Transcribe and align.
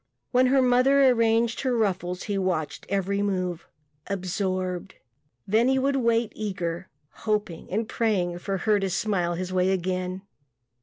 When 0.31 0.47
her 0.47 0.63
mother 0.63 1.07
arranged 1.07 1.61
her 1.61 1.77
ruffles 1.77 2.23
he 2.23 2.35
watched 2.35 2.87
every 2.89 3.21
move 3.21 3.67
absorbed. 4.07 4.95
Then 5.47 5.67
he 5.67 5.77
would 5.77 5.97
wait 5.97 6.33
eager, 6.35 6.89
hoping 7.11 7.69
and 7.69 7.87
praying 7.87 8.39
for 8.39 8.57
her 8.57 8.79
to 8.79 8.89
smile 8.89 9.35
his 9.35 9.53
way 9.53 9.69
again... 9.69 10.23